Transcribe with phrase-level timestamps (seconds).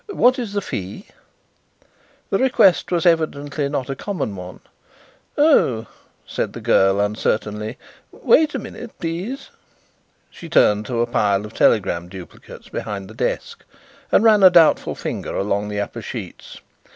[0.09, 1.09] "What is the fee?"
[2.31, 4.61] The request was evidently not a common one.
[5.37, 5.85] "Oh,"
[6.25, 7.77] said the girl uncertainly,
[8.11, 9.51] "wait a minute, please."
[10.31, 13.63] She turned to a pile of telegram duplicates behind the desk
[14.11, 16.59] and ran a doubtful finger along the upper sheets.